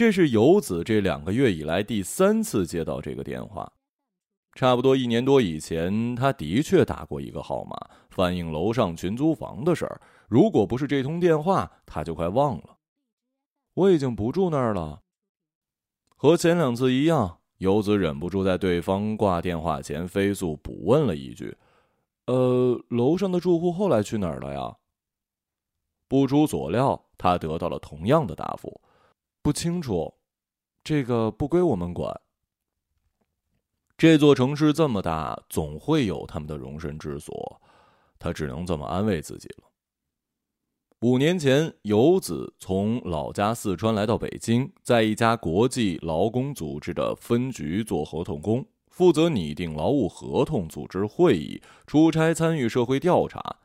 [0.00, 3.70] 这是游子这两个月以来第三次接到这个电话，
[4.54, 7.76] 差不多一年多以前，他的确打过一个号码，
[8.08, 10.00] 反映楼上群租房的事儿。
[10.26, 12.78] 如果不是这通电话，他就快忘了。
[13.74, 15.02] 我已经不住那儿了。
[16.16, 21.54] 和前两次一样，游子忍不住在对方挂电话前飞速补问了一句
[22.24, 24.74] ：“呃，楼上的住户后来去哪儿了呀？”
[26.08, 28.80] 不出所料，他得到了同样的答复
[29.42, 30.14] ：“不清楚，
[30.84, 32.20] 这个不归我们管。”
[33.96, 37.60] 这座城市这么大，总会有他们的容身之所，
[38.18, 39.64] 他只能这么安慰自己了。
[41.00, 53.56] 五年前，游子从老家四川来到北京，在一家国际劳工组织的分局做合同工，负责拟定劳务合同、组织会议、出差参与社会调查。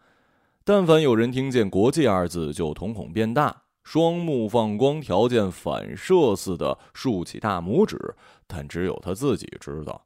[0.64, 7.98] 但凡有人听见“国际”二字，就瞳孔变大，双目放光，条件反射似的竖起大拇指。
[8.46, 10.06] 但只有他自己知道。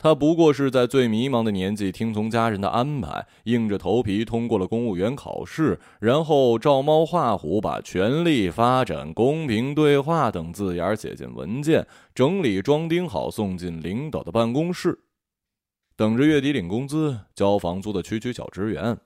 [0.00, 11.84] 他不过是在最迷茫的年纪听从家人的安排，硬着头皮通过了公务员考试，然后照猫画虎把“权力发展、公平对话”等字眼写进文件，
[12.14, 14.96] 整理装订好，送进领导的办公室，
[15.96, 18.96] 等着月底领工资、交房租的区区小职员。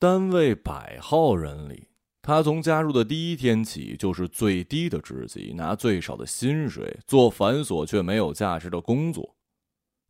[0.00, 1.89] 单位百号人里，
[2.30, 9.34] 他从加入的第一天起就是最低的职级，拿最少的薪水，做繁琐却没有价值的工作。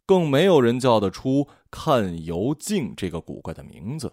[0.04, 4.12] 更没有人叫得出“看油镜”这个古怪的名字。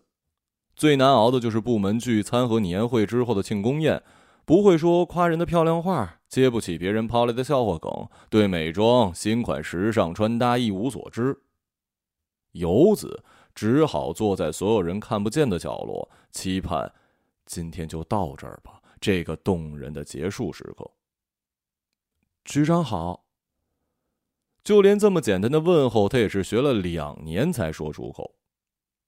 [0.73, 4.02] 最难熬的就是部门聚餐和年会之后的庆功宴，
[4.45, 11.42] 不会说夸人的漂亮话，接不起别人抛来的笑话梗，对美妆、新款时尚穿搭一无所知。
[12.53, 16.93] 游子只好坐在所有人看不见的角落，期盼
[17.47, 20.87] 今天就到这儿吧，这个动人的结束时刻。
[22.45, 23.23] 局长好。
[24.63, 28.35] 就连这么简单的问候，他也是学了两年才说出口。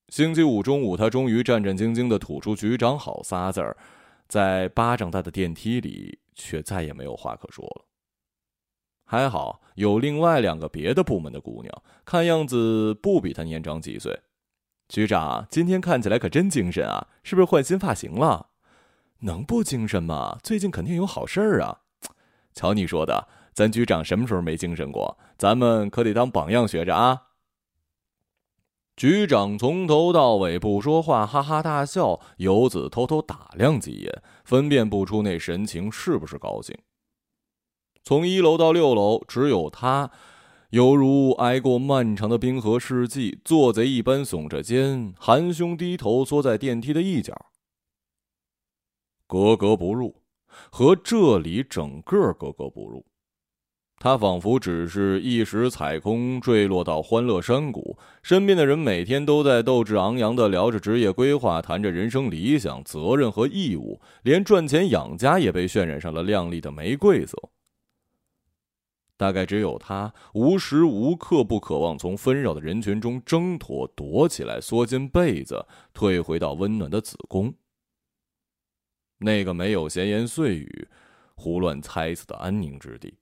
[0.08, 3.76] 星期五中午，他终于战战兢兢的吐出“局长好”仨字儿，
[4.30, 7.86] 在巴掌大的电梯里，却再也没有话可说了。
[9.04, 14.18] 还好有另外两个别的部门的姑娘，看样子不比他年长几岁。
[14.90, 18.48] 局长今天看起来可真精神啊，是不是换新发型了？
[19.20, 20.40] 能不精神吗？
[20.42, 21.82] 最近肯定有好事儿啊！
[22.54, 23.28] 瞧你说的。
[23.54, 25.18] 咱局长什么时候没精神过？
[25.38, 27.24] 咱们可得当榜样学着啊！
[28.96, 32.20] 局长从头到尾不说话，哈哈大笑。
[32.38, 36.76] 游子偷偷打量几眼，分辨不出那神情是不是高兴。
[38.04, 40.10] 从一楼到六楼，只有他，
[40.72, 47.48] 犹如挨过漫长的冰河世纪，做贼一般耸着肩，含胸低头，缩在电梯的一角，
[49.26, 50.22] 格格不入，
[50.70, 53.04] 和这里整个格格不入。
[53.98, 57.98] 他仿佛只是一时踩空，坠落到欢乐山谷。
[58.22, 67.50] 身边的人每天都在斗志昂扬地聊着职业规划，谈着人生理想、责任和义务，连赚钱养家也被渲染上了亮丽的玫瑰色。
[69.20, 77.54] 大概只有他，无时无刻不渴望从纷扰的人群中挣脱，躲起来，缩进被子，退回到温暖的子宫。
[79.18, 80.88] 那个没有闲言碎语、
[81.36, 83.19] 胡乱猜测的安宁之地。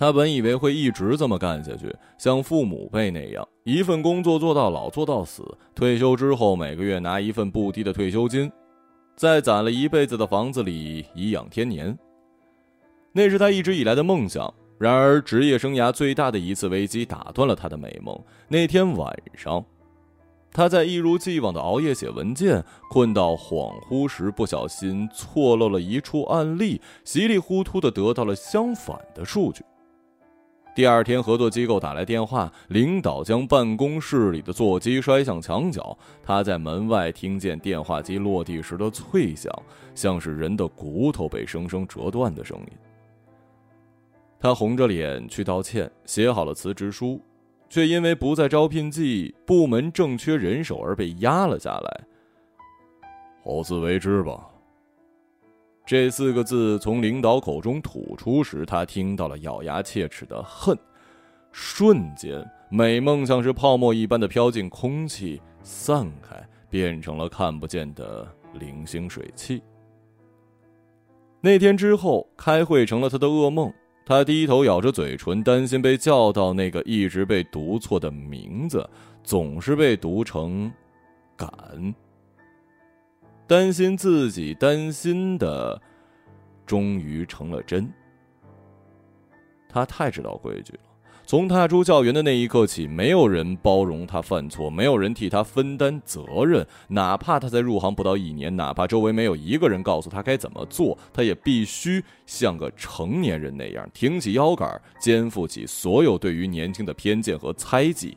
[0.00, 5.44] 他本以为会一直这么干下去，像父母辈那样，一份工作做到老做到死，
[5.74, 8.50] 退休之后每个月拿一份不低的退休金，
[9.14, 11.94] 在攒了一辈子的房子里颐养天年。
[13.12, 14.50] 那是他一直以来的梦想。
[14.78, 18.18] 然而，职业生涯最大的一次危机打断了他的美梦。
[18.48, 19.62] 那天晚上，
[20.50, 29.62] 他在一如既往的熬夜写文件，困到恍惚时，不小心错漏了一处案例，稀里糊涂的得到了相反的数据。
[30.72, 35.96] 第二天，合作机构打来电话，领导将办公室里的座机摔向墙角。
[36.22, 39.52] 他在门外听见电话机落地时的脆响，
[39.94, 42.68] 像是人的骨头被生生折断的声音。
[44.38, 47.20] 他红着脸去道歉，写好了辞职书，
[47.68, 52.00] 却因为不在招聘季，部门正缺人手而被压了下来。
[53.42, 54.49] 好自为之吧。
[55.90, 60.78] 这四个字从领导口中吐出时，他听到了咬牙切齿的恨。
[61.50, 69.60] 瞬间，美梦像是泡沫一般的飘进空气，散开，变成了看不见的零星水汽。
[71.40, 73.74] 那天之后，开会成了他的噩梦。
[74.06, 78.88] 他低头咬着嘴唇，担心被叫到那个一直被读错的名字，
[79.24, 80.72] 总是被读成
[81.36, 81.48] “敢”。
[83.50, 85.82] 担心自己担心的，
[86.64, 87.92] 终于成了真。
[89.68, 90.78] 他太知道规矩了。
[91.26, 96.64] 从踏出校园的那一刻起，没有人包容他犯错，没有人替他分担责任。
[96.86, 108.16] 哪怕他才入行不到一年，哪怕周围没有一个人告诉他该怎么做，他也必须像个成年人那样挺起腰杆，肩负起所有对于年轻的偏见和猜忌。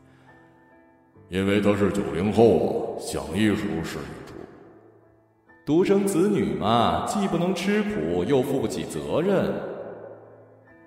[1.30, 3.98] 因为他是九零后，想一出是。
[5.66, 9.54] 独生子女嘛，既不能吃苦，又负不起责任。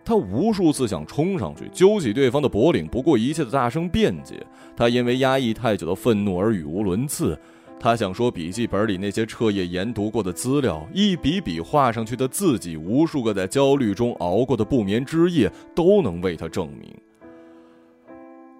[0.05, 4.46] 他无数次想冲上去揪起对方的脖领，不顾一切的大声辩解。
[4.76, 7.38] 他因为压抑太久的愤怒而语无伦次。
[7.81, 16.94] 他想说，笔记本里那些彻夜研读过的资料，一笔笔画上去的字迹，无数个在焦虑中熬过的不眠之夜，都能为他证明。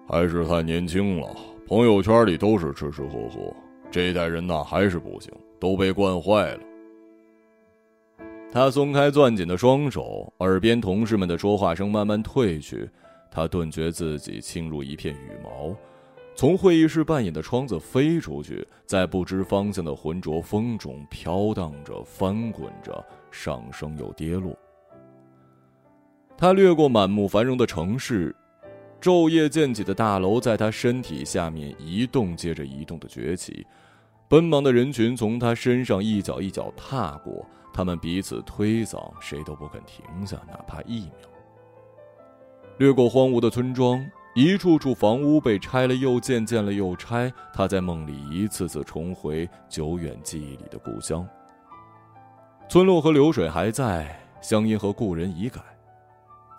[0.07, 1.29] 还是太年轻了，
[1.67, 3.53] 朋友圈里都是吃吃喝喝，
[3.89, 6.59] 这一代人呐还是不行，都被惯坏了。
[8.51, 12.89] 他松开攥紧的双手，耳边同事们的说话声慢慢退去，
[13.29, 15.75] 他顿觉自己轻如一片羽毛，
[16.33, 24.57] 从会议室半掩的窗子飞出去，在不知方向的浑浊风中飘荡着、翻滚着，上升又跌落。
[26.37, 28.33] 他掠过满目繁荣的城市，
[28.99, 33.65] 昼夜渐起的大楼在他身体下面一动接着一动的崛起，
[34.27, 37.45] 奔忙的人群从他身上一脚一脚踏过。
[37.73, 41.29] 他们彼此推搡，谁都不肯停下，哪怕一秒。
[42.79, 44.03] 掠过荒芜的村庄，
[44.33, 47.31] 一处处房屋被拆了又建，建了又拆。
[47.53, 51.27] 他在梦里一次次重回久远记忆里的故乡。
[52.67, 55.61] 村落和流水还在，乡音和故人已改。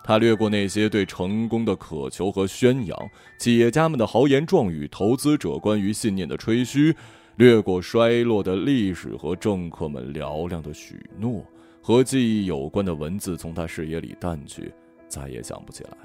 [0.03, 2.97] 他掠过那些对成功的渴求和宣扬，
[3.37, 6.95] 企业家们的豪言壮语，投资者关于信念的吹嘘。
[7.35, 11.41] 掠过衰落的历史和政客们嘹亮的许诺，
[11.81, 14.73] 和记忆有关的文字从他视野里淡去，
[15.07, 15.97] 再也想不起来了。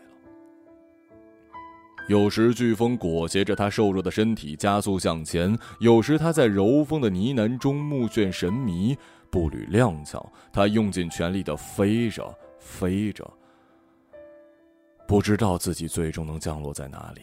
[2.06, 8.96] 有时飓风裹挟着他瘦弱的身体加速向前，有时他在柔风的呢喃中目眩神迷，
[9.28, 10.24] 步履踉跄。
[10.52, 13.28] 他用尽全力的飞着，飞着，
[15.06, 17.22] 不知道自己最终能降落在哪里。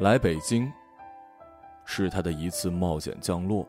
[0.00, 0.70] 来北京。
[1.88, 3.66] 是他的一次冒险降落。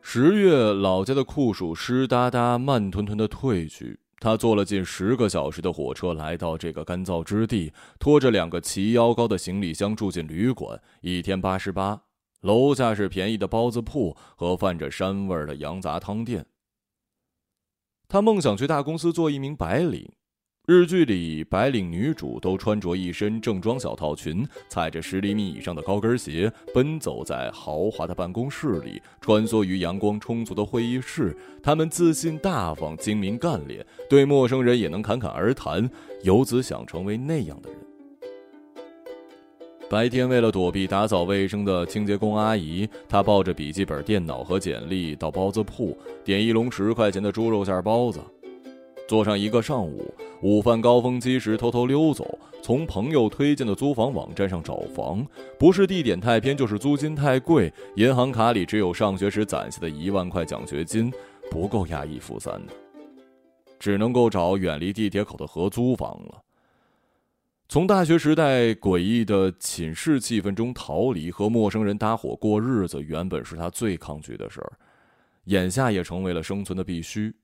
[0.00, 4.00] 十月，老家的酷暑湿哒哒、慢吞吞的退去。
[4.20, 12.02] 他坐了近十个小时的火车，来到这个干燥之地，拖着两个齐腰高的行李箱住进旅馆，一天八十八。
[12.40, 16.46] 楼下是便宜的包子铺和泛着膻味的羊杂汤店。
[18.08, 20.10] 他梦想去大公司做一名白领。
[20.68, 31.34] 日剧里白领女主都穿着一身正装小套裙，踩着十厘米以上的高跟鞋，奔走在豪华的办公室里，穿梭于阳光充足的会议室。
[31.62, 35.88] 她们自信大方、精明干练，对陌生人也能侃侃而谈。
[36.22, 37.78] 游子想成为那样的人。
[39.88, 48.20] 白天，为了躲避打扫卫生的清洁工阿姨，他抱着笔记本电脑和简历到包子铺点一笼十块钱的猪肉馅包子，
[49.08, 50.14] 坐上一个上午。
[50.42, 55.26] 午饭高峰期时偷偷溜走，从朋友推荐的租房网站上找房，
[55.58, 57.72] 不是地点太偏，就是租金太贵。
[57.96, 61.12] 银行卡里只有上学时攒下的一万块奖学金，
[61.50, 62.72] 不够押一付三的，
[63.80, 66.42] 只能够找远离地铁口的合租房了。
[67.68, 74.72] 从大学时代诡异的寝室气氛中逃离，和陌生人搭伙过日子，原本是他最抗拒的事儿，
[75.46, 77.34] 眼下也成为了生存的必须。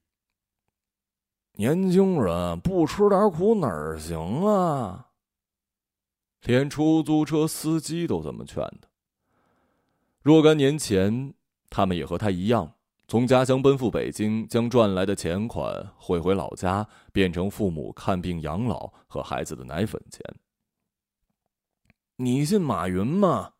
[1.56, 5.10] 年轻人不吃点苦哪儿行啊？
[6.42, 8.88] 连出租车司机都这么劝的。
[10.20, 11.32] 若干年前，
[11.70, 12.72] 他们也和他一样。
[13.06, 20.20] 从家乡奔赴北京，将赚来的钱款汇回老家，变成父母看病养老和孩子的奶粉钱。
[22.16, 23.52] 你信马云吗？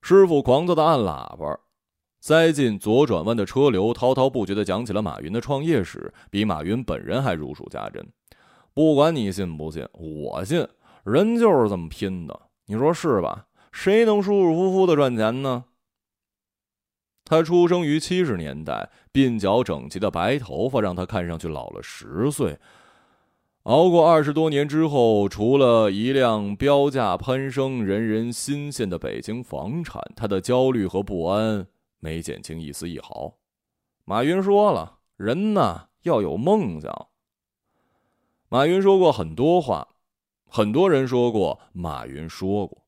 [0.00, 1.60] 师傅狂躁的按喇叭，
[2.20, 8.04] 塞进左转弯的车流，滔滔不绝地讲起了马云的创业史，比马云本人还如数家珍。
[8.74, 10.66] 不管你信不信，我信，
[11.04, 13.46] 人就是这么拼的，你说是吧？
[13.70, 15.64] 谁能舒舒服服的赚钱呢？
[17.24, 22.58] 他出生于七十年代，鬓角整齐的白头发让他看上去老了十岁。
[23.64, 31.66] 熬过二十多年之后，除了一辆标价攀升、人人新鲜的北京房产，他的焦虑和不安
[31.98, 33.38] 没减轻一丝一毫。
[34.04, 37.08] 马云说了：“人呢要有梦想。”
[38.48, 39.88] 马云说过很多话，
[40.48, 42.86] 很多人说过，马云说过。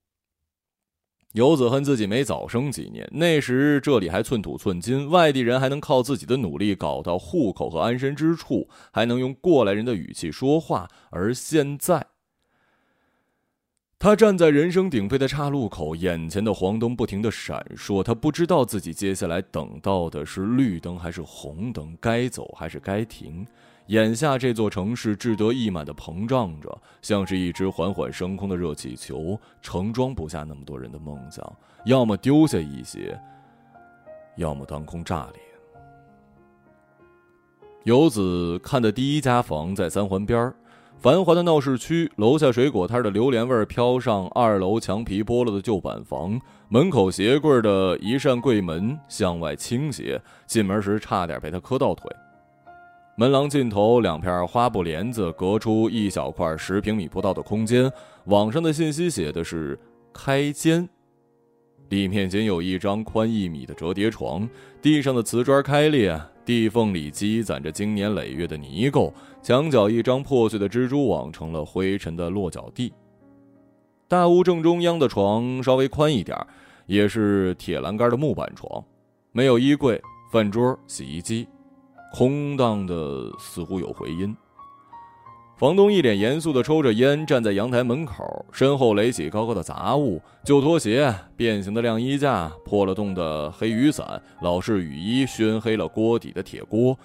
[1.32, 10.88] 游子恨自己没早生几年，那时这里还寸土寸金，外地人还能靠自己的努力搞到户口和安身之处，还能用过来人的语气说话。
[11.10, 12.06] 而现在，
[14.00, 23.44] 他站在人声鼎沸的岔路口，眼前的黄灯不停的闪烁，他不知道自己接下来等到的是绿灯还是红灯，该走还是该停。
[23.86, 31.44] 眼下这座城市志得意满的膨胀着，像是一只缓缓升空的热气球，盛装不下那么多人的梦想，
[31.84, 33.18] 要么丢下一些，
[34.36, 35.42] 要么当空炸裂。
[37.82, 40.54] 游子看的第一家房在三环边儿，
[41.00, 52.10] 繁华的闹市区，楼下水果摊的榴莲味飘上二楼墙皮剥落的旧板房，门口鞋柜的一扇柜门向外倾斜，进门时差点被他磕到腿。
[53.16, 57.88] 门廊尽头，两片花布帘子隔出一小块十平米不到的空间。
[58.24, 59.78] 网上的信息写的是
[60.12, 60.88] “开间”，
[61.88, 64.49] 里面仅有一张宽一米的折叠床，
[64.83, 72.92] 地上的瓷砖开裂，地缝里积攒着经年累月的泥垢，墙角一张破碎的蜘蛛网成了灰尘的落脚地。
[74.07, 76.37] 大屋正中央的床稍微宽一点，
[76.87, 78.83] 也是铁栏杆的木板床，
[79.33, 80.00] 没有衣柜、
[80.33, 81.47] 饭桌、洗衣机。
[82.14, 84.35] 空荡的，似乎有回音。
[85.58, 96.96] 房东一脸严肃的抽着烟，站在阳台门口，身后垒起高高的杂物：旧拖鞋、变形的晾衣架、破了洞的黑雨伞、老式雨衣，熏黑了锅底的铁锅。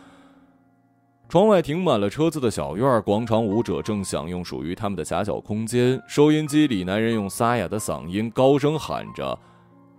[1.28, 6.00] 窗外停满了车子的小院，广场舞者正享用属于他们的狭小空间。
[6.08, 9.36] 收音机里，男人用沙哑的嗓音高声喊着：“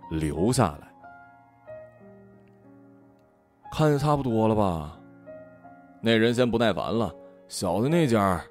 [0.09, 0.87] 留下来。”
[3.73, 4.97] 看差不多了吧？
[5.99, 7.13] 那人先不耐烦了。
[7.57, 8.43] 小的那家，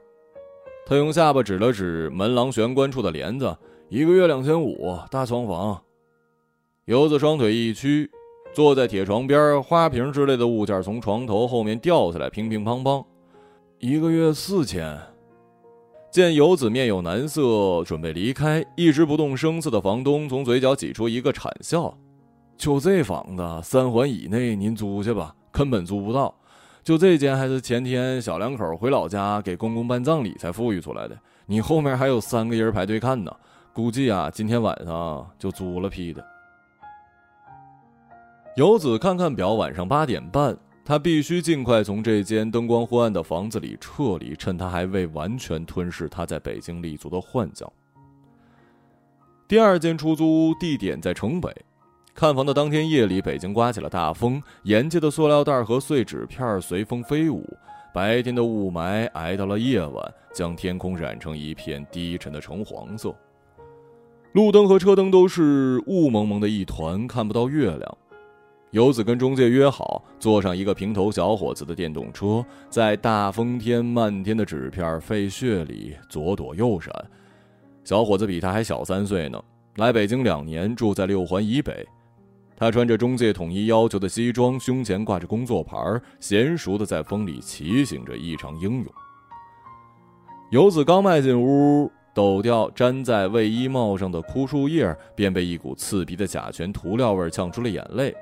[0.87, 3.55] 他用下巴指了指门廊玄关处的帘子，
[3.91, 5.79] 一个月两千五，大床房。
[6.87, 8.11] 游子双腿一屈，
[8.55, 13.05] 坐在铁床边，花瓶之类的物件从床头后面掉下来，乒乒乓乓。
[13.79, 14.99] 一个月四千。
[16.11, 21.95] 见游子面有难色，准备离开，一直不动声色的房东从嘴角挤出一个惨笑。
[22.57, 26.35] 就这房子，三环以内您租去吧，根本租不到。
[26.85, 31.19] 就这间还是前天小两口回老家给公公办葬礼才富裕出来的。
[31.47, 33.35] 你后面还有三个人排队看呢，
[33.73, 36.23] 估计啊，今天晚上就租了批的。
[38.57, 47.71] 游子看看表，晚上八点半，他必须尽快从这间灯光昏暗的房子里撤离，趁他还未完全吞噬他在北京立足的幻想。
[49.49, 51.51] 第二间出租屋地点在城北。
[52.15, 57.45] 看房的当天夜里，北京刮起了大风，沿街的塑料袋和碎纸片随风飞舞。
[57.93, 63.13] 白天的雾霾挨到了夜晚，将天空染成一片低沉的橙黄色。
[64.31, 67.99] 路灯和车灯都是雾蒙蒙的一团，看不到月亮。
[68.71, 76.93] 游子跟中介约好，坐上一个平头小伙子的电动车，在大风天漫天的纸片废墟里左躲右闪。
[77.83, 79.43] 小伙子比他还小三岁呢，
[79.77, 81.85] 来北京两年，住在六环以北。
[82.57, 85.77] 他穿着中介统一要求的西装，胸前挂着工作牌，
[86.21, 88.87] 娴熟的在风里骑行着，异常英勇。
[90.51, 98.15] 游子刚迈进屋，抖掉粘在卫衣帽上的枯树叶，便被一股刺鼻的甲醛涂料味呛出了眼泪。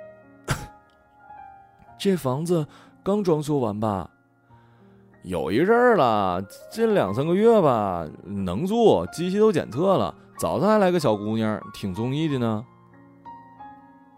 [1.99, 2.67] 这房子
[3.03, 4.09] 刚装修完吧？
[5.25, 8.09] 有一阵儿了，近两三个月吧。
[8.25, 10.13] 能住，机器都检测了。
[10.39, 12.65] 早上还来个小姑娘，挺中意的呢。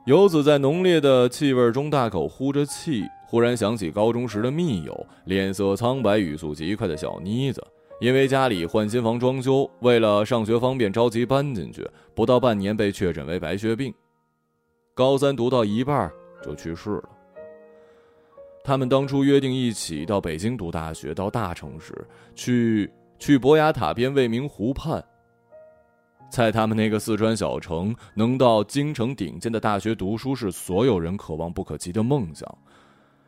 [0.05, 7.67] 游子在浓烈的气味中大口呼着气，忽然想起高中时的密友，脸色苍白、语速极快的小妮子，
[8.03, 13.95] 因为家里换新房装修，为了上学方便着急搬进去，不到半年被确诊为白血病，
[14.93, 16.13] 高三读到一半
[16.45, 17.09] 就去世了。
[18.63, 21.95] 他们当初约定一起到北京读大学，到大城市
[22.35, 25.03] 去，去博雅塔边未名湖畔。
[26.35, 32.53] 在他们那个四川小城，能到京城顶尖的大学读书是所有人渴望不可及的梦想。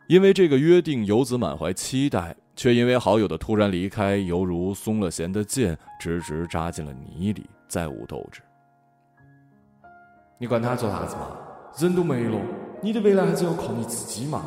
[0.08, 8.40] 因为这个约定，游子满怀期待，却因为好友的突然离开，犹如松了弦的箭，直直扎进了泥里，再无斗志。
[10.38, 11.28] 你管他做啥子嘛？
[11.78, 12.36] 人都没了。
[12.82, 14.42] 你的未来还是要靠你自己嘛。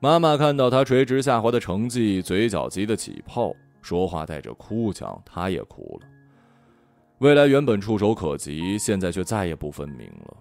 [0.00, 6.08] 妈妈看到他垂直下滑的成绩，嘴角急得起泡，说话带着哭腔，她也哭了。
[7.24, 10.36] 未来原本触手可及，现在却再也不分明了。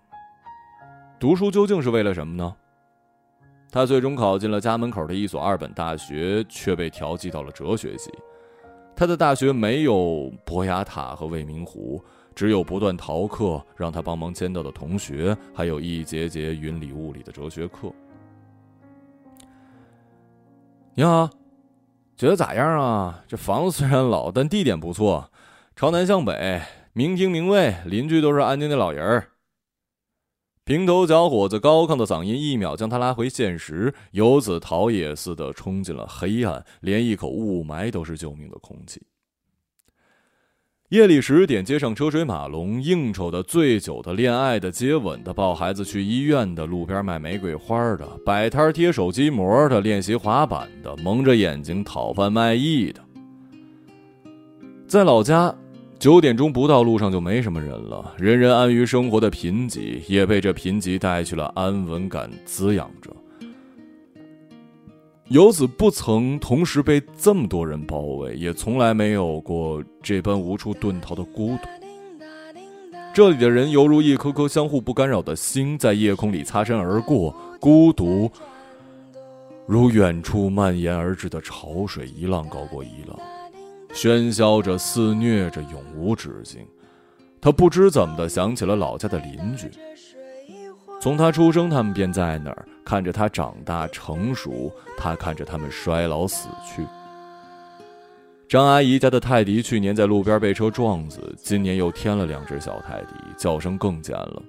[1.18, 2.54] 读书究竟是为了什么呢？
[3.72, 8.12] 他最终考进了家门口的一所二本大学，却被调剂到了哲学系。
[8.98, 12.04] 他的大学没有博雅塔和未名湖，
[12.36, 17.90] 只有不断逃课让他帮忙签到的同学，还有一节节云里雾里的哲学课。
[20.94, 21.30] 你好，
[22.18, 23.24] 觉得咋样啊？
[23.25, 25.32] 这房子虽然老，但地点不错，
[25.84, 26.62] 朝南向北，
[26.94, 29.28] 明厅明卫，邻居都是安静的老人儿。
[30.63, 39.02] 平头小伙子高亢的嗓音一秒将他拉回现实，游子逃也似的冲进了黑暗，连一口雾霾都是救命的空气。
[40.88, 53.02] 夜里十点，街上车水马龙，应酬的、醉酒的、恋爱的、接吻的、抱孩子去医院的、路边卖玫瑰花的、摆摊贴手机膜的、练习滑板的、蒙着眼睛讨饭卖艺的，
[54.88, 55.54] 在老家。
[56.04, 58.14] 九点钟不到，路上就没什么人了。
[58.18, 63.10] 人人安于生活的贫瘠，也被这贫瘠带去了安稳感，滋养着。
[65.30, 71.70] 游子不曾同时被这么多人包围，也从来没有过这般无处遁逃的孤独。
[73.14, 78.30] 这里的人犹如一颗颗相互不干扰的星，在夜空里擦身而过，孤独
[79.66, 83.18] 如远处蔓延而至的潮水，一浪高过一浪。
[83.94, 86.66] 喧嚣着，肆虐着，永无止境。
[87.40, 89.70] 他不知怎么的想起了老家的邻居。
[91.00, 96.86] 从他出生，他们便在那儿看着他长大成熟，他看着他们衰老死去。
[98.48, 104.41] 张阿姨家的泰迪去年在路边被车撞死，今年又添了两只小泰迪，叫声更尖了。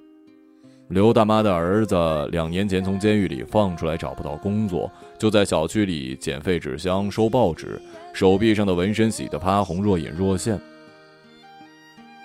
[0.89, 1.97] 刘大妈的儿子
[2.31, 7.81] 两年前从监狱里放出来，找不到工作，就在小区里捡废纸箱、收报纸。
[8.15, 10.59] 手臂上的纹身洗得发红，若隐若现。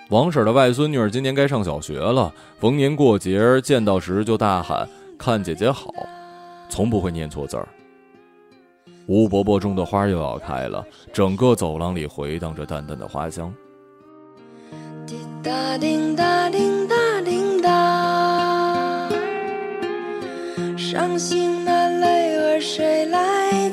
[0.08, 5.92] 王婶的外孙女儿今年该上小学了，逢年过节见到时就大喊“看姐姐好”，
[6.70, 7.68] 从不会念错字儿。
[9.06, 13.52] 吴伯伯种的花又要开了，整个走廊里回荡着淡淡的花香。
[15.04, 19.08] 滴答滴答滴答滴答，
[20.76, 23.70] 伤心的泪儿谁来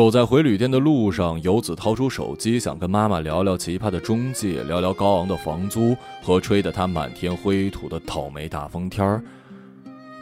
[0.00, 9.22] 走在回旅店的路上，游子掏出手机，想跟妈妈聊聊奇葩的中介，聊聊高昂的房租和吹得他满天灰土的倒霉大风天儿。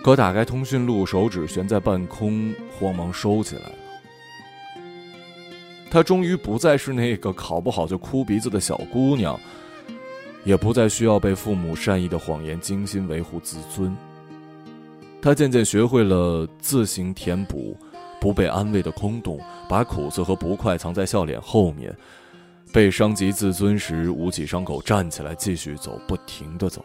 [0.02, 3.72] 可打开通讯录，手指悬在半空，慌忙收起来了。
[5.88, 9.38] 她终于不再是那个考不好就哭鼻子的小姑娘，
[10.42, 13.96] 也不再需要被父母善意的谎言精心维护自尊。
[15.22, 17.76] 她渐渐学会了自行填补
[18.20, 21.96] 不被安慰的空洞，把苦涩和不快藏在笑脸后面。
[22.70, 26.84] 被伤及自尊时，捂起伤口，站起来继续走，不停的走。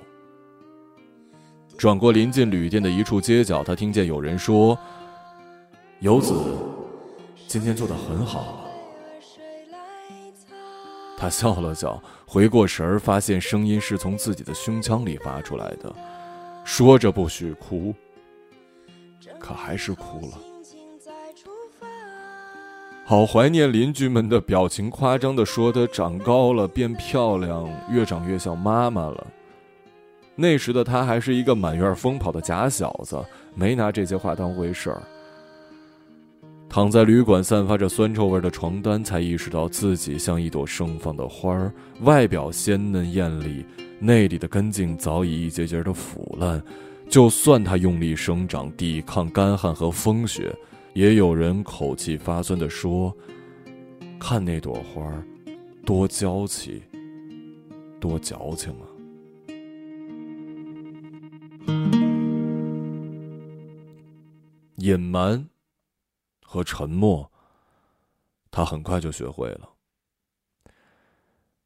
[1.78, 4.78] 转过临近旅店的一处街角，他听见有人说
[6.00, 6.34] ：“游子，
[7.48, 8.62] 今天做的很好。”
[11.20, 15.94] 他笑了笑，回过神儿，发现声音是从自己的胸腔里发出来的，
[16.64, 17.94] 说着不许哭，
[19.38, 20.38] 可还是哭了。
[23.14, 29.28] 好怀念邻居们的表情，夸张的说他长高了，变漂亮，越长越像妈妈了。
[30.36, 33.24] 那时的他还是一个满院疯跑的假小子，
[33.54, 35.00] 没拿这些话当回事儿。
[36.68, 41.72] 躺在旅馆散发着酸臭味的床单，才意识到自己像一朵盛放的花儿，
[42.02, 43.64] 外表鲜嫩艳丽，
[44.00, 46.60] 内里的根茎早已一节节的腐烂。
[47.12, 50.52] 就算它用力生长，抵抗干旱和风雪，
[50.94, 53.16] 也有人口气发酸地说
[54.20, 55.12] ：“看那朵花，
[55.86, 56.84] 多娇气，
[58.00, 58.86] 多矫情啊！”
[64.78, 65.50] 隐瞒。
[66.46, 67.32] 和沉默，
[68.52, 69.72] 他很快就学会了。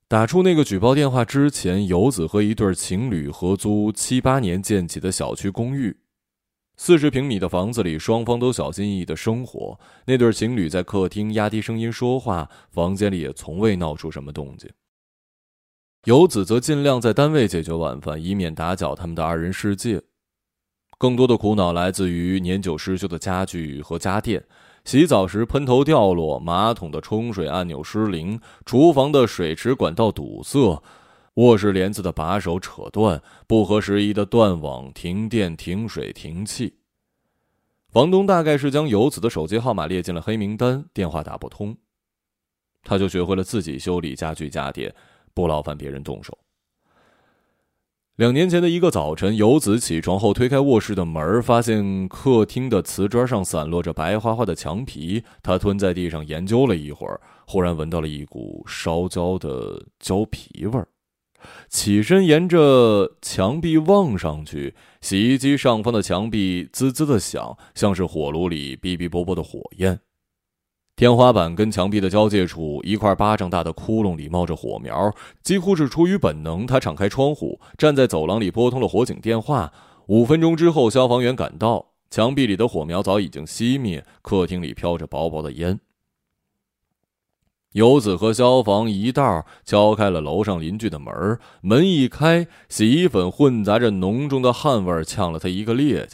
[0.07, 5.97] 打出那个举报电话之前，游子和一对情侣合租七八年建起的小区公寓，
[6.77, 9.79] 四十平米的房子里，双方都小心翼翼的生活。
[10.05, 14.69] 那对情侣在客厅压低声音说话，房间里也从未闹出什么动静。
[16.05, 20.01] 游子则尽量在单位解决晚饭，以免打搅他们的二人世界。
[20.99, 24.43] 更多的苦恼来自于年久失修的家具和家电：
[24.85, 30.81] 洗澡时喷头掉落，马桶的冲水按钮失灵，厨房的水池管道堵塞。
[31.37, 36.73] 卧室帘子的把手扯断，不合时宜的断网、停电、停水、停气。
[37.89, 41.77] 房东大概是将游子的手机号码列进了黑名单，电话打不通，
[42.83, 44.93] 他就学会了自己修理家具家电，
[45.35, 46.35] 不劳烦别人动手。
[48.15, 55.23] 两年前的一个早晨，游子起床后推开卧室的门，发现客厅的瓷砖上散落着白花花的墙皮。
[55.43, 60.87] 他蹲在地上研究了一会儿，忽然闻到了一股烧焦的胶皮味儿。
[61.69, 69.99] 起身，沿着墙壁望上去，洗衣机上方的墙壁滋滋的响，像是火炉里哔哔啵啵的火焰。
[70.95, 75.13] 天花板跟墙壁的交界处，一块巴掌大的窟窿里冒着火苗。
[75.43, 79.71] 几乎是出于本能，他敞开窗户，站在走廊里拨通了火警电话。
[80.07, 85.79] 五分钟之后，消防员赶到，墙壁里的火苗早已经熄灭，客厅里飘着薄薄的烟。
[87.73, 96.07] 游子和消防一道敲开了楼上邻居的门门一开，洗衣粉混杂着浓重的汗味呛了他一个趔趄。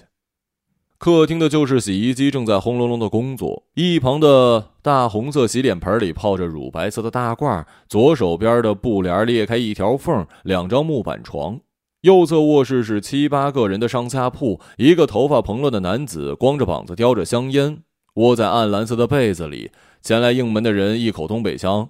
[0.98, 7.66] 客厅的旧式洗衣机正在轰隆隆的工作，一旁的大红色洗脸盆里泡着乳白色的大褂。
[7.90, 11.60] 左手边的布帘裂开一条缝，两张木板床。
[12.02, 17.80] 右侧卧室是七八个人的上下铺，一个头发蓬乱的男子光着膀子叼着香烟，
[18.16, 19.72] 窝在暗蓝色的被子里。
[20.04, 21.90] 前来应门的人一口东北腔：“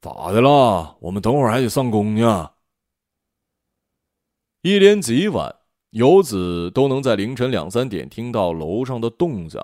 [0.00, 0.96] 咋的了？
[1.00, 2.52] 我们等会儿还得上工呢。”
[4.62, 5.52] 一连几晚，
[5.90, 9.60] 游子都能在凌晨两三点听到楼上的动静。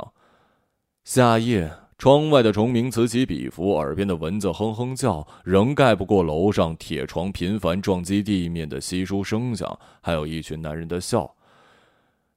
[1.04, 11.36] 夏夜，窗外的虫鸣此起彼伏，耳边的蚊子哼哼叫，仍盖不过楼上铁床频繁撞击地面的稀疏声响，还有一群男人的笑。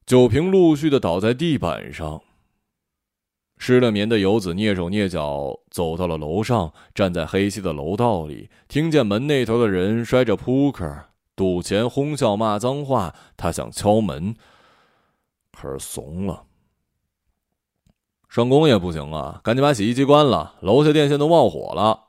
[0.05, 2.21] 酒瓶陆续的倒在地板上。
[3.65, 13.15] 失了眠的游子蹑手蹑脚走到了楼上，站在黑漆的楼道里，听见门那头的人摔着扑克、赌钱、哄笑、骂脏话。
[13.37, 14.35] 他想敲门，
[15.53, 16.43] 可是怂了。
[18.27, 22.07] 上工也不行啊，赶紧把洗衣机关了，楼下电线都冒火了。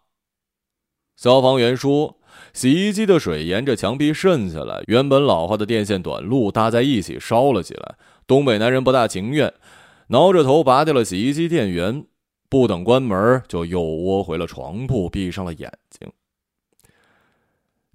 [1.14, 2.18] 消防员说，
[2.52, 7.94] 洗衣机的水沿着墙壁渗下来，原本老化的电线短路搭在一起烧了起来。
[8.26, 9.54] 东北男人不大情愿。
[10.08, 12.04] 挠着头拔掉了洗衣机电源，
[12.48, 16.10] 不等关门就又窝回了床铺，闭上了眼睛。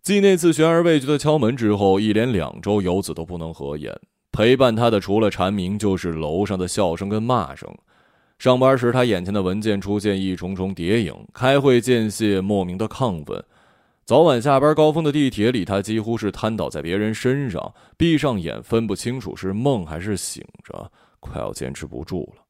[0.01, 3.95] 继那次悬而未决的敲门之后，一连两周游子都不能合眼。
[4.31, 7.69] 陪伴他的除了蝉鸣，就是楼上的笑声跟骂声。
[8.37, 13.43] 上班时，他眼前的文件出现一重重叠影；开会间隙，莫名的亢奋。
[14.05, 20.91] 早晚下班高峰的地铁里，他几乎是瘫倒在别人身上，闭上眼分不清楚是梦还是醒着。
[21.19, 22.43] 快要坚持不住了，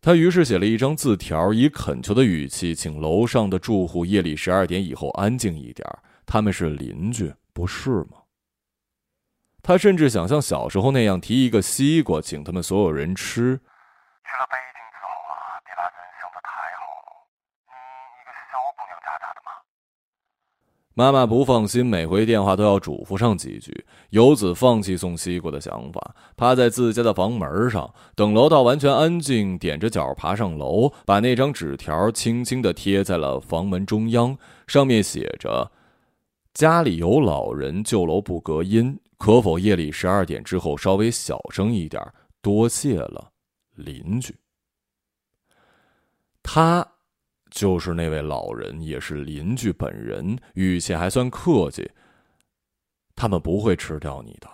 [0.00, 5.88] 他于是写了一张字条，以恳求的语气请楼上的住户夜里十二点以后安静一点，
[6.24, 8.22] 他们是邻居，不是吗？
[9.62, 13.56] 他甚至想像小时候那样提一个西瓜，请他们所有人吃。
[13.56, 17.26] 去了北京之后啊，别把人想的太好了。
[17.66, 19.45] 你一个小姑娘家家的。
[20.98, 23.84] 妈妈不放心，每回电话都要嘱咐上几句。
[24.08, 34.34] 游子放弃送西瓜的想法，趴在自家的房门上，等楼道完全安静，踮着脚爬上楼，把那张纸条轻轻地贴在了房门中央，
[34.66, 35.70] 上面写着
[36.54, 42.02] ：“家里有老人，旧楼不隔音，可否夜里十二点之后稍微小声一点？
[42.40, 43.32] 多谢了，
[43.74, 44.34] 邻居。”
[46.42, 46.95] 他。
[47.50, 51.90] 就是那位老人，也是邻居本人，语气还算客气。
[53.14, 54.48] 他们不会吃掉你的。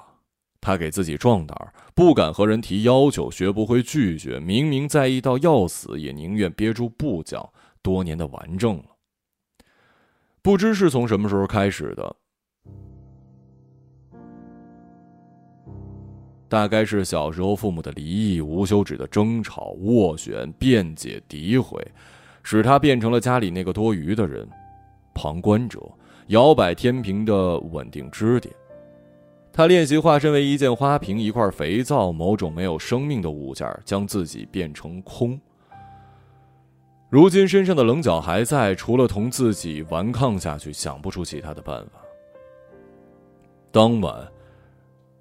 [0.61, 4.39] 他给自己壮胆，不敢和人提要求，学不会拒绝。
[4.39, 7.49] 明明在意到要死，也宁愿憋住不讲。
[7.83, 8.85] 多年的顽症了。
[10.41, 12.17] 不知是从什么时候开始的，
[16.49, 21.85] 大概是小时候父母的离异、无休止的争吵、斡旋、辩解、诋毁。
[22.43, 24.49] 使他变成了家里那个多余的人，
[25.15, 25.81] 旁观者，
[26.29, 28.55] 摇摆天平的稳定支点。
[29.53, 35.39] 他练习化身为一件花瓶、一块肥皂、某种没有生命的物件，将自己变成空。
[37.11, 42.01] 如今身上的棱角还在，除了同自己顽抗下去，想不出其他的办法。
[43.71, 44.27] 当晚，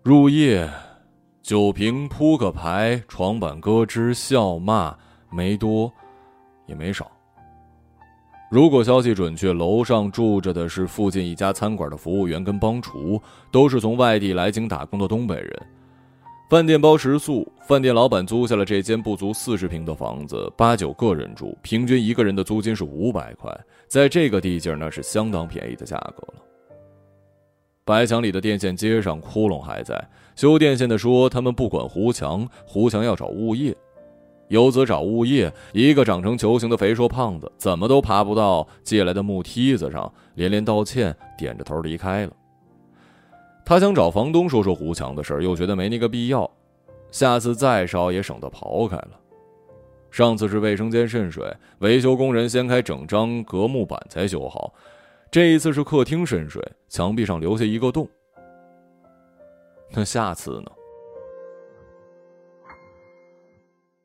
[0.02, 0.70] 入夜，
[1.42, 4.98] 酒瓶、扑克牌、床板咯吱、笑骂，
[5.30, 5.92] 没多，
[6.66, 7.10] 也没少。
[8.50, 15.62] 如果消息准确，楼上住着的是附近一家餐馆的服务员跟帮厨，都是从外地来京打工的东北人。
[16.50, 26.44] 饭店包食宿，饭店老板租下了这间不足四十平的房子，八九个人住，平均一个人的租金是五百块，在这个地界那是相当便宜的价格了。
[27.86, 30.10] 白墙里的电线接上，窟窿还在。
[30.36, 33.74] 修电线的说：“他们不管糊墙，糊墙要找物业。
[34.52, 42.34] 游子找物业，一个长成球形的肥硕胖子，怎么都爬不到借来的木梯子上，连连道歉，点着头离开了。
[43.66, 46.52] 他想找房东说说糊墙的事，又觉得没那个必要，
[47.12, 49.12] 下次再烧也省得刨开了。
[50.10, 54.74] 上次是卫生间渗水，维修工人掀开整张隔木板才修好。”
[55.32, 58.06] 这一次是客厅渗水，墙壁上留下一个洞。
[59.94, 60.72] 那下次呢？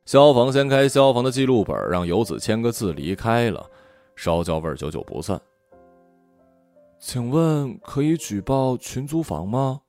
[0.07, 3.69] 消防掀开消防的记录本，让游子签个字离开了，
[4.15, 5.41] 烧焦味久久不散。
[7.01, 9.81] 请问可以举报群租房吗？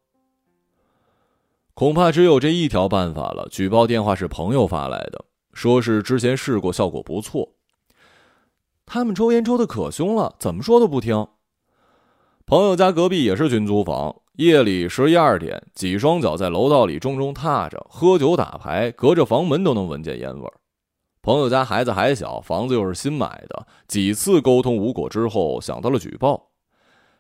[1.76, 3.48] 恐怕只有这一条办法了。
[3.52, 7.48] 举报电话是朋友发来的，说是之前试过，效果不错。
[8.88, 11.28] 他们抽烟抽的可凶了，怎么说都不听。
[12.48, 20.54] 朋友家隔壁也是群租房，夜里十一二点，几双脚在楼道里重重踏着，喝酒打牌，隔着房门都能闻见烟味儿。
[21.24, 26.52] 朋友家孩子还小，房子又是新买的，几次沟通无果之后，想到了举报。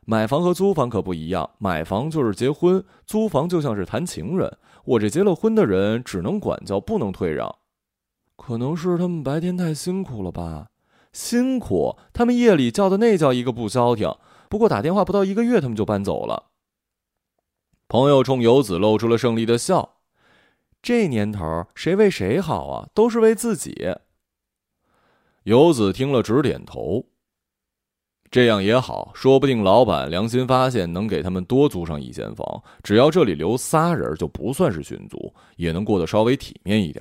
[0.05, 4.55] 买房和租房可不一样，买房就是结婚，租房就像是谈情人。
[4.85, 7.55] 我这结了婚的人只能管教，不能退让。
[8.35, 10.67] 可能是他们白天太辛苦了吧。
[11.11, 14.13] 辛苦，他们夜里叫的那叫一个不消停。
[14.49, 16.43] 不过打电话不到一个月，他们就搬走了。
[17.89, 19.95] 朋友冲游子露出了胜利的笑。
[20.81, 22.89] 这年头，谁为谁好啊？
[22.93, 23.95] 都是为自己。
[25.43, 27.05] 游子听了直点头。
[28.29, 32.43] 这样也好，说不定老板良心发现，能给他们多租上一间房。
[32.83, 36.99] 只要这里留仨人，就不算是群租，也能过得稍微体面一点。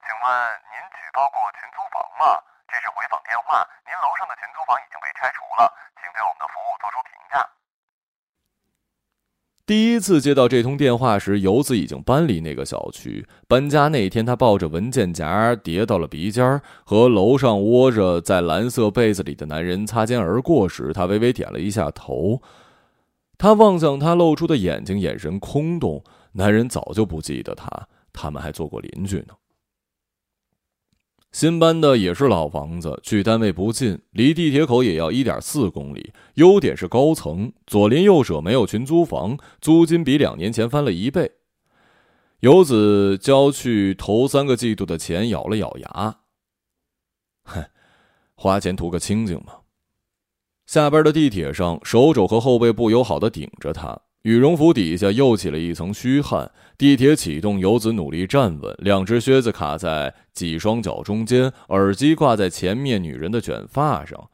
[0.00, 0.28] 请问
[0.72, 2.40] 您举报过群租房吗？
[2.72, 5.68] 这是回访电话，您楼上的群租房已经被拆除了，
[6.00, 7.13] 请对我们的服务做出评。
[9.66, 13.26] 第一次接到这通电话时，游子已经搬离那个小区。
[13.48, 22.42] 搬家那天，他抱着文件夹叠到了鼻尖，和楼上窝着在蓝色被子里的男人擦肩而过时，他微微点了一下头。
[23.38, 26.04] 他望向他露出的眼睛，眼神空洞。
[26.32, 29.28] 男人早就不记得他，他们还做过邻居呢。
[31.34, 36.12] 新搬的也是老房子，距单位不近，离地铁口也要一点四公里。
[36.34, 41.32] 优点是高层，左邻右舍没有群租房，租金比两年前翻了一倍。
[42.38, 46.18] 游子交去头三个季度的钱，咬了咬牙，
[47.42, 47.64] 哼，
[48.36, 49.54] 花钱图个清静嘛。
[50.66, 54.02] 下班的地铁上，手肘和后背不友好的顶着他。
[54.24, 56.50] 羽绒服底下又起了一层虚汗。
[56.76, 64.30] 地铁启动，游子努力站稳，两只靴子卡在几双脚中间，耳机挂在前面女人的卷发上。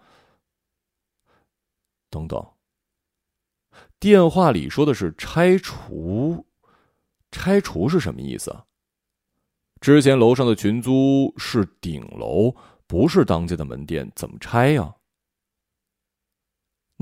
[2.08, 2.44] 等等，
[3.98, 6.46] 电话里说的是拆除，
[7.30, 8.56] 拆除是什么意思？
[9.80, 12.54] 之前楼上的群租是顶楼，
[12.86, 14.94] 不是当街的门店，怎么拆呀？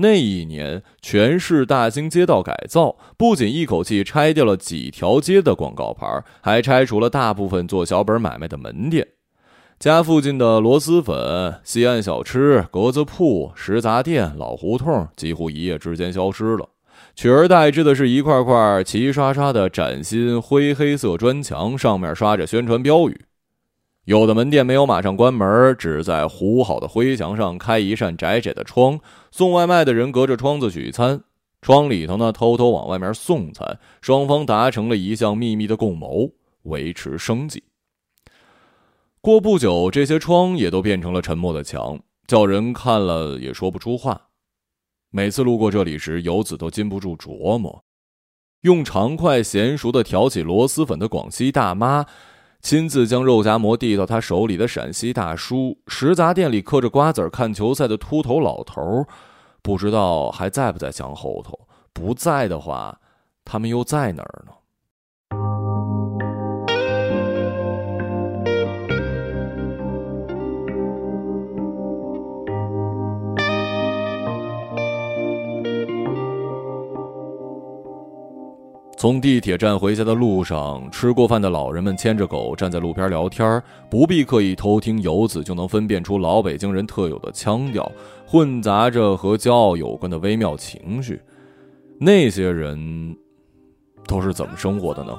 [0.01, 9.05] 那一年，全市大兴街道改造，不仅一口气拆掉了几条街的广告牌，还拆除了大部分做小本买卖的门店。
[9.77, 16.69] 家附近的螺蛳粉、西安小吃、格子铺、食杂店、老胡同，几乎一夜之间消失了，
[17.13, 23.19] 取而代之的是一块块齐刷刷的崭新灰黑色砖墙，上面刷着宣传标语。
[24.09, 31.21] 有的门店没有马上关门，只在糊好的灰墙上开一扇窄窄的窗，送外卖的人隔着窗子取餐，
[31.61, 36.27] 窗里头呢偷偷往外面送餐，双方达成了一项秘密的共谋，
[36.63, 37.61] 维持生计。
[39.21, 44.19] 过不久，这些窗也都变成了沉默的墙，叫人看了也说不出话。
[45.11, 47.83] 每次路过这里时，游子都禁不住琢磨，
[48.61, 52.07] 用长筷娴熟的挑起螺蛳粉的广西大妈。
[52.61, 59.05] 亲自将肉夹馍递到他手里的陕西大叔，食杂店里嗑着瓜子看球赛的秃头老头，
[59.61, 61.57] 不知道还在不在墙后头？
[61.93, 62.99] 不在的话，
[63.45, 64.51] 他们又在哪儿呢？
[78.99, 87.89] 从地铁站回家的路上，吃过饭的老人们牵着狗站在路边聊天，不必刻意偷听，游子就能分辨出老北京人特有的腔调，
[88.27, 91.21] 混杂着和骄傲有关的微妙情绪。
[91.97, 93.15] 那些人
[94.05, 95.17] 都是怎么生活的呢？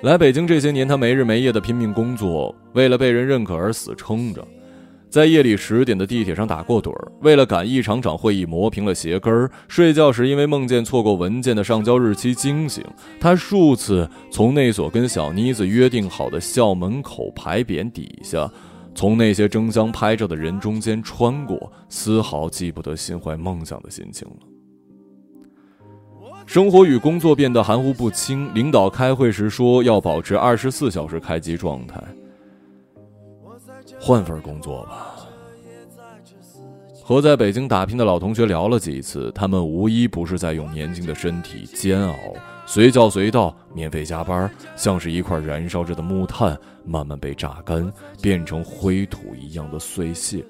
[0.00, 4.42] 来北京这些年，他没日没夜的拼命工作，为了被人认可而死撑着。
[5.16, 9.50] 在夜里十点的地铁上打过盹儿，为了赶一场场会议磨平了鞋跟儿。
[9.66, 12.84] 睡觉时因为梦见错过文件的上交日期惊醒。
[13.18, 18.46] 他数次从那所跟小妮子约定好的校门口牌匾底下，
[18.94, 24.36] 从那些争相拍照的人中间穿过，丝毫记不得心怀梦想的心情了。
[26.44, 28.54] 生活与工作变得含糊不清。
[28.54, 32.04] 领导开会时说要保持二十四小时开机状态。
[34.06, 35.16] 换份工作吧。
[37.02, 42.16] 和在北京打拼的老同学聊了几次，他们无一不是在用年轻的身体煎熬，
[42.66, 47.92] 随叫随到，免费加班，像是一块燃烧着的木炭，慢慢被榨干，
[48.22, 50.44] 变成灰土一样的碎屑。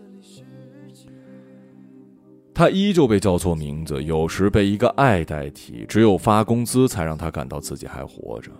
[2.52, 8.50] 他依旧被叫错名字，有时被一个爱代替，只有发工资才让他感到自己还活着。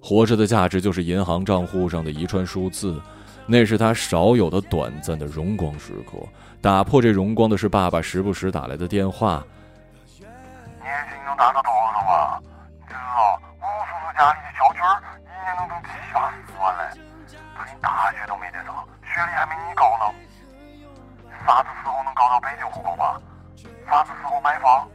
[0.00, 3.00] 活着的价值就是银行账户上的一串数字。
[3.50, 6.22] 那是他少有的短暂的荣光时刻。
[6.62, 9.42] 打破这荣光的是爸爸时不时打来的电话。
[10.78, 12.38] 年薪能达到多少啊？
[12.78, 17.02] 你知道，吴叔叔家里的小军儿一年能挣七八十万嘞，
[17.58, 20.14] 他连大学都没得上，学历还没你高呢。
[21.44, 23.18] 啥子时候能搞到北京户口吧？
[23.90, 24.86] 啥子时候买房？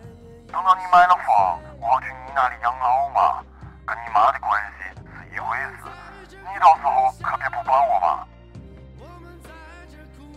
[0.47, 3.43] 等到你买了房，我好去你那里养老嘛。
[3.83, 5.91] 跟你妈的关系是一回事，
[6.31, 8.25] 你到时候可别不管我吧。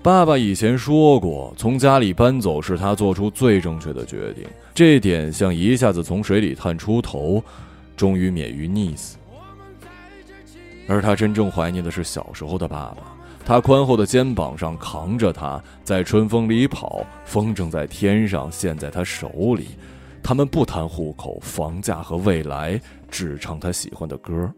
[0.03, 4.45] 爸爸以前说过，从家里搬走是他做出最正确的决定。
[4.75, 7.43] 这点像一下子从水里探出头，
[7.97, 9.19] 终于免于溺死。
[10.87, 12.99] 而他真正怀念的是小时候的爸爸，
[13.45, 19.69] 他宽厚的肩膀上扛着他，在春风里跑，风筝在天上，现在他手里。
[20.23, 22.81] 他们不谈户口、房价和未来，
[23.11, 24.51] 只唱他喜欢的歌。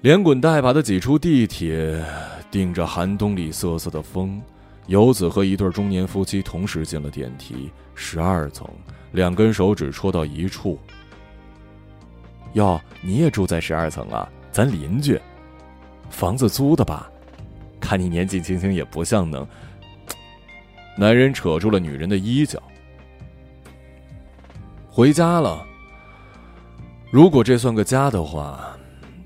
[0.00, 2.04] 连滚带爬的挤出地铁，
[2.52, 4.40] 顶着寒冬里瑟瑟的风，
[4.86, 8.68] 游子和一对中年夫妻同时进了电梯，十二层，
[9.12, 10.78] 两根手指戳到一处。
[12.52, 14.28] 哟，你也住在十二层啊？
[14.50, 15.18] 咱邻居，
[16.10, 17.10] 房子租的吧？
[17.80, 19.48] 看你年纪轻轻，也不像能。
[20.98, 22.62] 男人扯住了女人的衣角。
[24.90, 25.66] 回家了。
[27.10, 28.71] 如果这算个家的话。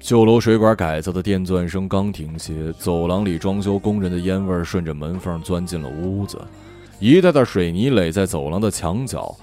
[0.06, 6.40] 旧楼水管改造的电钻声刚停歇，走廊里装修工人的烟味顺着门缝钻进了屋子。
[7.00, 9.36] 一袋袋水泥垒在走廊的墙角，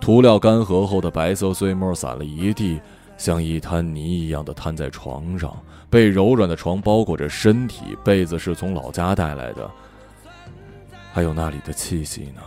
[0.00, 2.80] 涂料干涸后的白色碎末散了一地，
[3.18, 5.54] 像一滩泥一样的摊在床上。
[5.90, 9.70] 被柔软的床包裹着身体，被子是从老家带来的，
[11.12, 12.40] 还有那里的气息呢。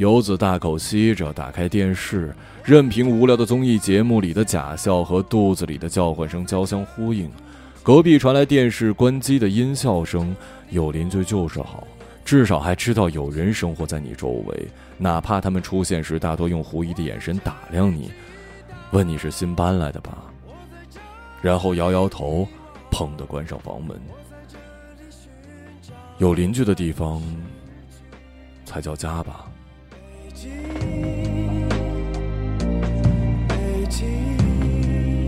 [0.00, 2.34] 游子大口吸着，打开电视，
[2.64, 7.30] 任凭无聊的综艺节目里的假笑和肚子里的叫唤声交相呼应。
[7.82, 10.34] 隔壁传来电视关机的音效声。
[10.70, 11.86] 有邻居就是好，
[12.24, 18.10] 至少还知道有人生活在你周围，哪怕他们出现时大多用狐疑的眼神打量你，
[18.92, 20.16] 问你是新搬来的吧，
[21.42, 22.48] 然后摇摇头，
[22.90, 24.00] 砰的关上房门。
[26.16, 27.22] 有邻居的地方，
[28.64, 29.49] 才叫家吧。
[30.42, 30.56] 北京，
[33.46, 35.26] 北京，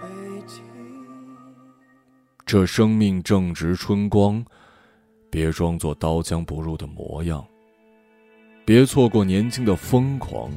[0.00, 0.62] 北京。
[2.46, 4.42] 这生命正值春光，
[5.28, 7.46] 别装作刀枪不入的模样。
[8.64, 10.50] 别错过年轻的疯狂，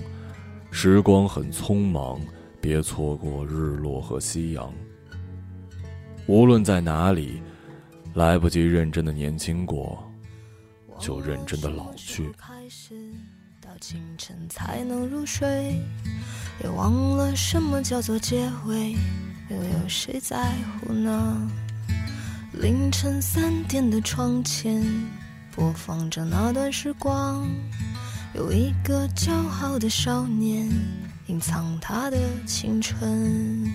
[0.71, 2.21] 时光很匆忙，
[2.61, 4.73] 别错过日落和夕阳。
[6.25, 7.41] 无论在哪里。
[8.15, 10.03] 来不及认真的年轻过，
[10.99, 12.31] 就认真的老去。
[13.61, 15.79] 到清晨才能入睡，
[16.63, 18.95] 也忘了什么叫做结尾，
[19.49, 21.49] 又有谁在乎呢？
[22.53, 24.83] 凌晨三点的窗前，
[25.55, 27.47] 播放着那段时光，
[28.33, 29.31] 有一个骄
[29.61, 30.67] 傲的少年，
[31.27, 33.71] 隐藏他的青春。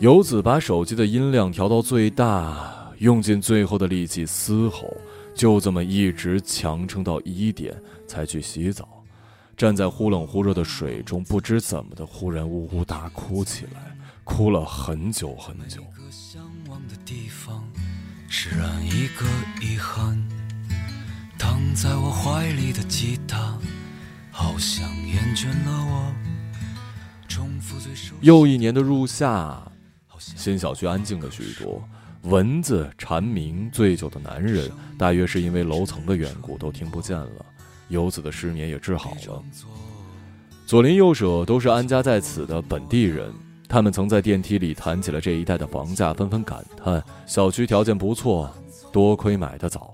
[0.00, 4.96] 游子把手机的音量调到最大，用尽最后的力气嘶吼，
[5.34, 7.74] 就这么一直强撑到一点
[8.06, 8.88] 才去洗澡。
[9.56, 13.92] 站在忽冷忽热的水中，不知怎么的，忽然呜呜大哭起来，
[14.22, 15.82] 哭了很久很久。
[18.28, 19.26] 释然一个
[19.60, 20.16] 遗憾，
[21.36, 23.58] 躺在我怀里的吉他，
[24.30, 26.14] 好像厌倦了我。
[28.20, 29.62] 又一年的入夏，
[30.38, 31.82] 新小区安静了许多，
[32.22, 37.44] 蚊子、蝉鸣、醉酒的男人，大约是因为楼层的缘故，都听不见了。
[37.88, 39.42] 游子的失眠也治好了。
[40.64, 43.34] 左邻右舍都是安家在此的本地人，
[43.68, 48.48] 他们曾在电梯里谈起了这一带的房价，纷纷感叹小区条件不错，
[48.92, 49.92] 多亏买得早。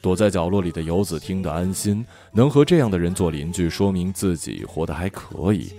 [0.00, 5.72] 躲在角落里的游子听得安心，能和这样的人做邻居，说明自己活得还可以，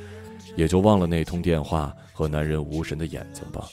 [0.58, 3.68] 也就忘了那通电话和男人无神的眼睛吧。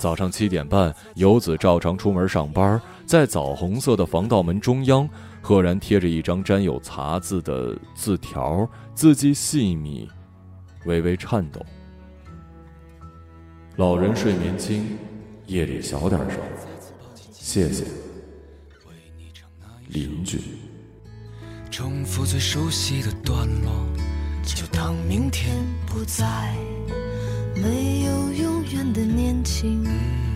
[0.00, 2.82] 早上七点半，游子照常出门上班。
[3.06, 5.08] 在枣红色的防盗门中央，
[5.40, 10.10] 赫然贴着一张沾有茶渍的字条，字迹细密，
[10.86, 11.64] 微微颤抖。
[13.76, 14.98] 老人睡眠轻，
[15.46, 16.40] 夜里小点声，
[17.30, 17.84] 谢谢，
[19.86, 20.40] 邻居。
[21.70, 23.70] 重复最熟悉的段落，
[24.46, 26.54] 就当明天不在。
[27.56, 29.82] 没有永远的年轻，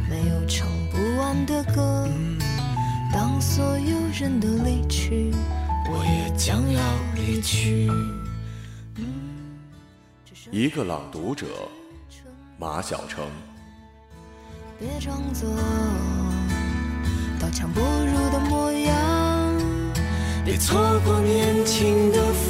[0.09, 2.09] 没有唱不完的歌。
[3.13, 5.33] 当所有人都离去，
[5.89, 6.81] 我也将要
[7.15, 7.89] 离去。
[10.51, 11.47] 一个朗读者，
[12.59, 13.25] 马晓成。
[14.79, 15.49] 别装作
[17.39, 18.95] 刀枪不入的模样，
[20.45, 22.50] 别错过年轻的疯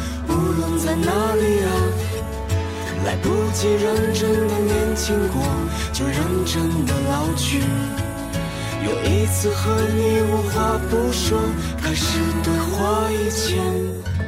[0.31, 1.71] 无论在哪里啊。
[3.05, 5.41] 来不及认真的年轻过，
[5.91, 6.15] 就认
[6.45, 7.59] 真的老去。
[8.85, 11.39] 又一次和你无话不说，
[11.81, 14.20] 开始对话以前。